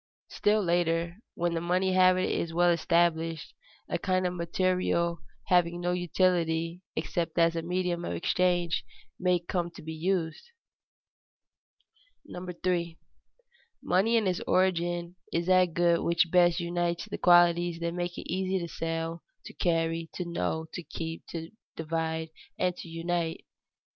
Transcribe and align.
Still 0.29 0.63
later, 0.63 1.17
when 1.35 1.53
the 1.53 1.61
money 1.61 1.93
habit 1.93 2.27
is 2.27 2.55
well 2.55 2.71
established, 2.71 3.53
a 3.87 3.99
kind 3.99 4.25
of 4.25 4.33
material 4.33 5.19
having 5.43 5.79
no 5.79 5.91
utility 5.91 6.81
except 6.95 7.37
as 7.37 7.55
a 7.55 7.61
medium 7.61 8.03
of 8.03 8.13
exchange 8.13 8.83
may 9.19 9.37
come 9.37 9.69
to 9.69 9.83
be 9.83 9.93
used. 9.93 10.43
[Sidenote: 12.25 12.25
Qualities 12.25 12.33
of 12.33 12.33
the 12.33 12.39
primitive 12.71 12.97
money] 13.83 14.13
3. 14.15 14.15
_Money 14.17 14.17
in 14.17 14.27
its 14.27 14.41
origin 14.47 15.15
is 15.31 15.45
that 15.45 15.75
good 15.75 15.99
which 15.99 16.31
best 16.31 16.59
unites 16.59 17.05
the 17.05 17.19
qualities 17.19 17.77
that 17.79 17.93
make 17.93 18.17
it 18.17 18.25
easy 18.27 18.57
to 18.57 18.67
sell, 18.73 19.21
to 19.45 19.53
carry, 19.53 20.09
to 20.15 20.25
know, 20.25 20.65
to 20.73 20.81
keep, 20.81 21.27
to 21.27 21.51
divide, 21.75 22.29
and 22.57 22.73
unite. 22.83 23.45